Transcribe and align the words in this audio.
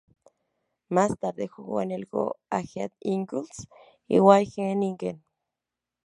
Más 0.89 1.15
tarde 1.19 1.47
jugó 1.47 1.83
en 1.83 1.91
el 1.91 2.07
Go 2.07 2.35
Ahead 2.49 2.89
Eagles 3.01 3.67
y 4.07 4.19
Wageningen. 4.19 5.23